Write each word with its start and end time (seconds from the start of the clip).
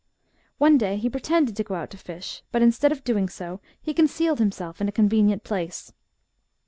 One 0.57 0.79
day 0.79 0.97
he 0.97 1.11
pretended 1.11 1.55
to 1.55 1.63
go 1.63 1.75
out 1.75 1.91
to 1.91 1.97
fish, 1.99 2.41
but, 2.51 2.63
instead 2.63 2.91
of 2.91 3.03
doing 3.03 3.29
so, 3.29 3.61
he 3.79 3.93
concealed 3.93 4.39
himself 4.39 4.81
in 4.81 4.89
a 4.89 4.91
conve 4.91 5.23
nient 5.27 5.43
place. 5.43 5.93